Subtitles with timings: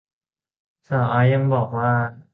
[0.87, 1.91] สาวไอซ์ยังบอกว่า